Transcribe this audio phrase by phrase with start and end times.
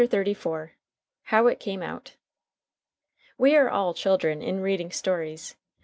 [0.03, 0.71] CHAPTER XXXIV.
[1.25, 2.15] "HOW IT CAME OUT"
[3.37, 5.53] We are all children in reading stories.